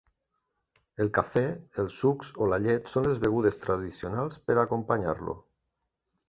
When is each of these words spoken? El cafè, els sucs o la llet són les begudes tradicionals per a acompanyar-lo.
El 1.03 1.11
cafè, 1.17 1.43
els 1.83 1.97
sucs 2.03 2.31
o 2.45 2.47
la 2.53 2.59
llet 2.63 2.89
són 2.95 3.05
les 3.09 3.21
begudes 3.27 3.61
tradicionals 3.67 4.41
per 4.49 4.57
a 4.57 4.65
acompanyar-lo. 4.65 5.39